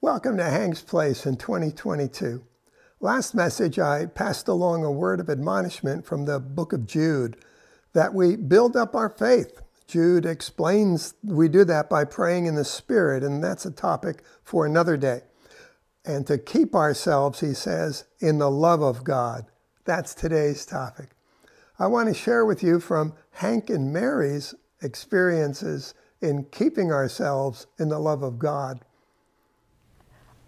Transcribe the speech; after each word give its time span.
Welcome 0.00 0.36
to 0.36 0.44
Hank's 0.44 0.80
Place 0.80 1.26
in 1.26 1.38
2022. 1.38 2.44
Last 3.00 3.34
message, 3.34 3.80
I 3.80 4.06
passed 4.06 4.46
along 4.46 4.84
a 4.84 4.92
word 4.92 5.18
of 5.18 5.28
admonishment 5.28 6.06
from 6.06 6.24
the 6.24 6.38
book 6.38 6.72
of 6.72 6.86
Jude 6.86 7.36
that 7.94 8.14
we 8.14 8.36
build 8.36 8.76
up 8.76 8.94
our 8.94 9.08
faith. 9.08 9.60
Jude 9.88 10.24
explains 10.24 11.14
we 11.24 11.48
do 11.48 11.64
that 11.64 11.90
by 11.90 12.04
praying 12.04 12.46
in 12.46 12.54
the 12.54 12.64
Spirit, 12.64 13.24
and 13.24 13.42
that's 13.42 13.66
a 13.66 13.72
topic 13.72 14.22
for 14.44 14.64
another 14.64 14.96
day. 14.96 15.22
And 16.04 16.24
to 16.28 16.38
keep 16.38 16.76
ourselves, 16.76 17.40
he 17.40 17.52
says, 17.52 18.04
in 18.20 18.38
the 18.38 18.52
love 18.52 18.82
of 18.82 19.02
God. 19.02 19.46
That's 19.84 20.14
today's 20.14 20.64
topic. 20.64 21.08
I 21.76 21.88
want 21.88 22.06
to 22.06 22.14
share 22.14 22.46
with 22.46 22.62
you 22.62 22.78
from 22.78 23.14
Hank 23.32 23.68
and 23.68 23.92
Mary's 23.92 24.54
experiences 24.80 25.92
in 26.20 26.44
keeping 26.52 26.92
ourselves 26.92 27.66
in 27.80 27.88
the 27.88 27.98
love 27.98 28.22
of 28.22 28.38
God. 28.38 28.84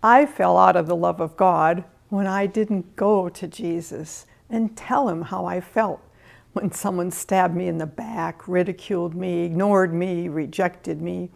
I 0.02 0.26
fell 0.26 0.56
out 0.56 0.76
of 0.76 0.86
the 0.86 0.96
love 0.96 1.20
of 1.20 1.36
God 1.36 1.84
when 2.08 2.26
I 2.26 2.46
didn't 2.46 2.96
go 2.96 3.28
to 3.28 3.46
Jesus 3.46 4.26
and 4.48 4.76
tell 4.76 5.08
him 5.08 5.22
how 5.22 5.44
I 5.44 5.60
felt 5.60 6.00
when 6.52 6.72
someone 6.72 7.10
stabbed 7.10 7.54
me 7.54 7.68
in 7.68 7.78
the 7.78 7.86
back, 7.86 8.48
ridiculed 8.48 9.14
me, 9.14 9.44
ignored 9.44 9.94
me, 9.94 10.28
rejected 10.28 11.00
me. 11.00 11.30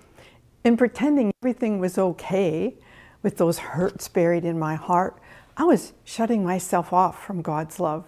and 0.65 0.79
pretending 0.79 1.31
everything 1.43 1.79
was 1.79 1.99
okay 1.99 2.75
with 3.23 3.37
those 3.37 3.59
hurts 3.59 4.09
buried 4.09 4.45
in 4.45 4.59
my 4.59 4.75
heart, 4.75 5.19
I 5.57 5.65
was 5.65 5.93
shutting 6.05 6.43
myself 6.43 6.93
off 6.93 7.23
from 7.23 7.43
God's 7.43 7.79
love. 7.79 8.07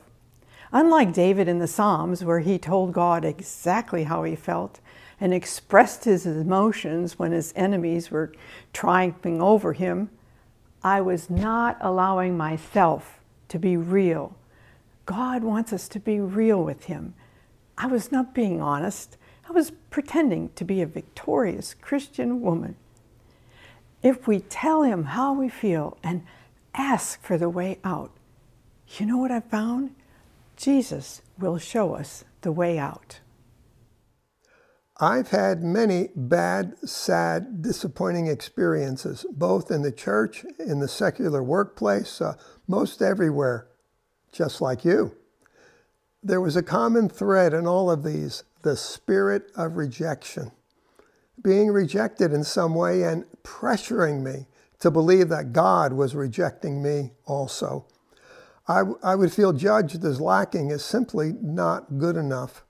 Unlike 0.72 1.12
David 1.12 1.48
in 1.48 1.58
the 1.58 1.66
Psalms, 1.66 2.24
where 2.24 2.40
he 2.40 2.58
told 2.58 2.92
God 2.92 3.24
exactly 3.24 4.04
how 4.04 4.24
he 4.24 4.34
felt 4.34 4.80
and 5.20 5.32
expressed 5.32 6.04
his 6.04 6.26
emotions 6.26 7.18
when 7.18 7.32
his 7.32 7.52
enemies 7.56 8.10
were 8.10 8.32
triumphing 8.72 9.40
over 9.40 9.74
him, 9.74 10.10
I 10.82 11.00
was 11.00 11.28
not 11.30 11.76
allowing 11.80 12.36
myself 12.36 13.20
to 13.48 13.58
be 13.58 13.76
real. 13.76 14.36
God 15.04 15.44
wants 15.44 15.72
us 15.72 15.88
to 15.88 16.00
be 16.00 16.20
real 16.20 16.62
with 16.62 16.84
Him. 16.84 17.14
I 17.78 17.86
was 17.86 18.10
not 18.10 18.34
being 18.34 18.60
honest. 18.60 19.16
I 19.48 19.52
was 19.52 19.72
pretending 19.90 20.50
to 20.56 20.64
be 20.64 20.82
a 20.82 20.86
victorious 20.86 21.74
Christian 21.74 22.40
woman. 22.40 22.76
If 24.02 24.26
we 24.26 24.40
tell 24.40 24.82
Him 24.82 25.04
how 25.04 25.32
we 25.32 25.48
feel 25.48 25.96
and 26.02 26.22
ask 26.74 27.22
for 27.22 27.38
the 27.38 27.50
way 27.50 27.78
out, 27.84 28.10
you 28.98 29.06
know 29.06 29.16
what 29.16 29.30
I 29.30 29.40
found? 29.40 29.94
Jesus 30.56 31.22
will 31.38 31.58
show 31.58 31.94
us 31.94 32.24
the 32.42 32.52
way 32.52 32.78
out. 32.78 33.20
I've 34.98 35.28
had 35.28 35.62
many 35.62 36.08
bad, 36.16 36.76
sad, 36.88 37.60
disappointing 37.60 38.28
experiences, 38.28 39.26
both 39.30 39.70
in 39.70 39.82
the 39.82 39.92
church, 39.92 40.44
in 40.58 40.80
the 40.80 40.88
secular 40.88 41.42
workplace, 41.42 42.20
uh, 42.22 42.36
most 42.66 43.02
everywhere, 43.02 43.68
just 44.32 44.62
like 44.62 44.86
you. 44.86 45.14
There 46.22 46.40
was 46.40 46.56
a 46.56 46.62
common 46.62 47.10
thread 47.10 47.52
in 47.52 47.66
all 47.66 47.90
of 47.90 48.04
these 48.04 48.44
the 48.62 48.76
spirit 48.76 49.52
of 49.54 49.76
rejection. 49.76 50.50
Being 51.42 51.70
rejected 51.70 52.32
in 52.32 52.42
some 52.42 52.74
way 52.74 53.02
and 53.04 53.24
pressuring 53.44 54.22
me 54.22 54.46
to 54.80 54.90
believe 54.90 55.28
that 55.28 55.52
God 55.52 55.92
was 55.92 56.14
rejecting 56.14 56.82
me 56.82 57.12
also. 57.26 57.86
I, 58.66 58.82
I 59.02 59.14
would 59.14 59.32
feel 59.32 59.52
judged 59.52 60.04
as 60.04 60.20
lacking, 60.20 60.72
as 60.72 60.84
simply 60.84 61.34
not 61.40 61.98
good 61.98 62.16
enough. 62.16 62.64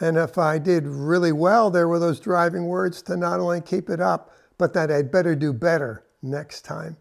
And 0.00 0.16
if 0.16 0.38
I 0.38 0.58
did 0.58 0.86
really 0.86 1.32
well, 1.32 1.70
there 1.70 1.88
were 1.88 1.98
those 1.98 2.20
driving 2.20 2.66
words 2.66 3.00
to 3.02 3.16
not 3.16 3.40
only 3.40 3.60
keep 3.60 3.88
it 3.88 4.00
up, 4.00 4.30
but 4.58 4.72
that 4.74 4.90
I'd 4.90 5.12
better 5.12 5.34
do 5.34 5.52
better 5.52 6.04
next 6.22 6.62
time. 6.62 6.96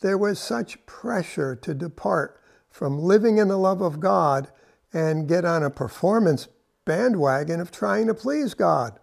There 0.00 0.18
was 0.18 0.38
such 0.38 0.84
pressure 0.86 1.54
to 1.56 1.74
depart 1.74 2.40
from 2.70 2.98
living 2.98 3.38
in 3.38 3.48
the 3.48 3.56
love 3.56 3.80
of 3.80 4.00
God 4.00 4.48
and 4.92 5.28
get 5.28 5.44
on 5.44 5.62
a 5.62 5.70
performance 5.70 6.48
bandwagon 6.84 7.60
of 7.60 7.70
trying 7.70 8.06
to 8.08 8.14
please 8.14 8.54
God. 8.54 8.98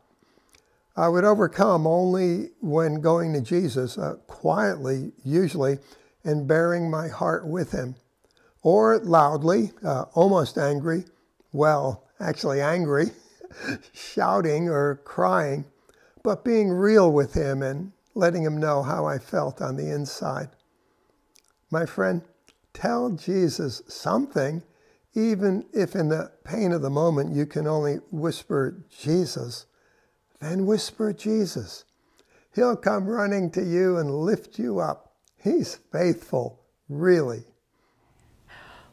I 0.96 1.08
would 1.08 1.24
overcome 1.24 1.88
only 1.88 2.50
when 2.60 3.02
going 3.02 3.34
to 3.34 3.42
Jesus, 3.42 3.98
uh, 3.98 4.16
quietly 4.28 5.14
usually, 5.24 5.80
and 6.24 6.48
baring 6.48 6.90
my 6.92 7.08
heart 7.08 7.48
with 7.48 7.72
him. 7.72 7.96
Or 8.62 9.00
loudly, 9.00 9.72
uh, 9.84 10.06
almost 10.14 10.58
angry, 10.58 11.06
well, 11.52 12.08
actually 12.20 12.62
angry, 12.62 13.08
shouting 13.94 14.70
or 14.70 15.02
crying, 15.04 15.66
but 16.24 16.46
being 16.46 16.70
real 16.70 17.12
with 17.12 17.34
him 17.34 17.62
and 17.62 17.92
letting 18.14 18.44
him 18.44 18.58
know 18.58 18.84
how 18.84 19.06
I 19.06 19.18
felt 19.18 19.62
on 19.62 19.76
the 19.76 19.92
inside. 19.92 20.50
My 21.70 21.86
friend, 21.86 22.22
tell 22.74 23.12
Jesus 23.12 23.82
something, 23.88 24.64
even 25.14 25.66
if 25.74 25.96
in 25.96 26.10
the 26.10 26.32
pain 26.44 26.72
of 26.72 26.82
the 26.82 26.90
moment 26.90 27.36
you 27.36 27.46
can 27.46 27.68
only 27.68 27.96
whisper 28.12 28.86
Jesus, 28.90 29.66
then 30.40 30.66
whisper 30.66 31.14
Jesus. 31.14 31.86
He'll 32.54 32.76
come 32.76 33.06
running 33.06 33.50
to 33.52 33.64
you 33.64 33.98
and 33.98 34.14
lift 34.14 34.60
you 34.60 34.80
up. 34.80 35.14
He's 35.38 35.76
faithful, 35.92 36.60
really. 36.90 37.46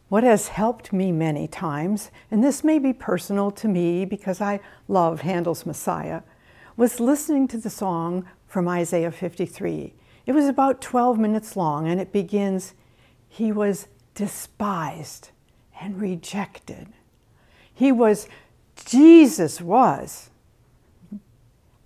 What 0.08 0.24
has 0.24 0.48
helped 0.48 0.92
me 0.92 1.12
many 1.12 1.46
times, 1.46 2.10
and 2.30 2.42
this 2.42 2.64
may 2.64 2.78
be 2.78 2.94
personal 2.94 3.50
to 3.52 3.68
me 3.68 4.06
because 4.06 4.40
I 4.40 4.60
love 4.88 5.20
Handel's 5.20 5.66
Messiah, 5.66 6.22
was 6.76 6.98
listening 6.98 7.46
to 7.48 7.58
the 7.58 7.68
song 7.68 8.24
from 8.46 8.68
Isaiah 8.68 9.10
53. 9.10 9.92
It 10.24 10.32
was 10.32 10.46
about 10.46 10.80
12 10.80 11.18
minutes 11.18 11.56
long, 11.56 11.86
and 11.88 12.00
it 12.00 12.12
begins 12.12 12.74
He 13.28 13.52
was 13.52 13.88
despised 14.14 15.30
and 15.80 16.00
rejected. 16.00 16.88
He 17.74 17.92
was, 17.92 18.28
Jesus 18.86 19.60
was. 19.60 20.30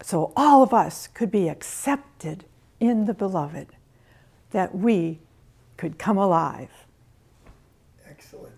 So 0.00 0.32
all 0.36 0.62
of 0.62 0.72
us 0.72 1.08
could 1.08 1.30
be 1.30 1.48
accepted 1.48 2.44
in 2.78 3.06
the 3.06 3.14
beloved, 3.14 3.68
that 4.52 4.74
we 4.74 5.18
could 5.76 5.98
come 5.98 6.18
alive. 6.18 6.70
Excellent. 8.22 8.51